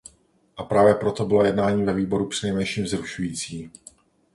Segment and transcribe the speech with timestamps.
[0.57, 3.71] A právě proto byla jednání ve výboru přinejmenším vzrušující.